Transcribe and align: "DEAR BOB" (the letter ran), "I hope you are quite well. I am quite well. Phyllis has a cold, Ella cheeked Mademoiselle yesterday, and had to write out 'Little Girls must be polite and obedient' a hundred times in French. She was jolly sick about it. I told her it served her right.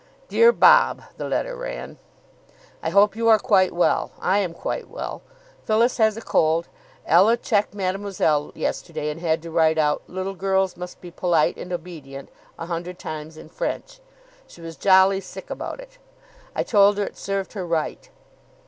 "DEAR 0.29 0.51
BOB" 0.51 1.03
(the 1.17 1.25
letter 1.27 1.55
ran), 1.55 1.99
"I 2.81 2.89
hope 2.89 3.15
you 3.15 3.27
are 3.27 3.37
quite 3.37 3.71
well. 3.71 4.09
I 4.19 4.39
am 4.39 4.51
quite 4.51 4.89
well. 4.89 5.21
Phyllis 5.63 5.97
has 5.97 6.17
a 6.17 6.23
cold, 6.23 6.67
Ella 7.05 7.37
cheeked 7.37 7.75
Mademoiselle 7.75 8.51
yesterday, 8.55 9.11
and 9.11 9.21
had 9.21 9.43
to 9.43 9.51
write 9.51 9.77
out 9.77 10.01
'Little 10.07 10.33
Girls 10.33 10.75
must 10.75 11.01
be 11.01 11.11
polite 11.11 11.55
and 11.55 11.71
obedient' 11.71 12.29
a 12.57 12.65
hundred 12.65 12.97
times 12.97 13.37
in 13.37 13.47
French. 13.49 13.99
She 14.47 14.59
was 14.59 14.75
jolly 14.75 15.21
sick 15.21 15.51
about 15.51 15.79
it. 15.79 15.99
I 16.55 16.63
told 16.63 16.97
her 16.97 17.03
it 17.03 17.15
served 17.15 17.53
her 17.53 17.63
right. 17.67 18.09